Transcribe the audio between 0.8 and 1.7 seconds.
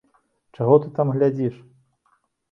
ты там глядзіш?